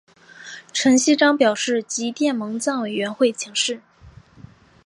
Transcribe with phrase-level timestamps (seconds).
[0.73, 3.83] 陈锡璋表示即电蒙藏委员会请示。